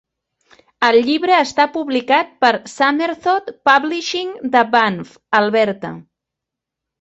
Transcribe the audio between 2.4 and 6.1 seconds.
per Summerthought Publishing de Banff, Alberta.